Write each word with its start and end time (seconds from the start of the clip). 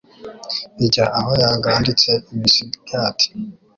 Ijya 0.85 1.05
aho 1.19 1.31
yaganditse 1.43 2.11
imisigati, 2.33 3.27